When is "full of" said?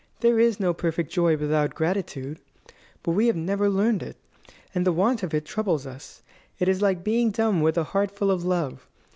8.09-8.43